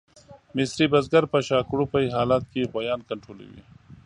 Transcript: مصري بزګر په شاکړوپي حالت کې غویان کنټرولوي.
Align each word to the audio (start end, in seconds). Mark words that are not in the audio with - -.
مصري 0.55 0.85
بزګر 0.91 1.23
په 1.33 1.37
شاکړوپي 1.47 2.05
حالت 2.15 2.43
کې 2.51 2.69
غویان 2.71 3.01
کنټرولوي. 3.09 3.61